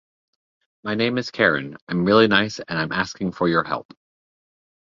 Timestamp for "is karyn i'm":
1.19-2.05